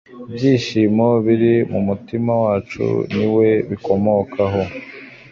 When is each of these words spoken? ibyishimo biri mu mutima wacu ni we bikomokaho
ibyishimo 0.29 1.07
biri 1.25 1.53
mu 1.71 1.79
mutima 1.87 2.31
wacu 2.43 2.85
ni 3.15 3.27
we 3.35 3.49
bikomokaho 3.69 4.61